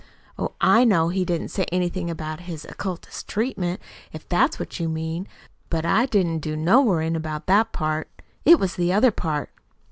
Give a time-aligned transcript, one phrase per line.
[0.35, 3.79] Oh, I know he didn't say anything about his occultist treatment,
[4.11, 5.27] if that's what you mean.
[5.69, 8.09] But I didn't do no worryin' about that part.
[8.43, 9.51] It was the other part."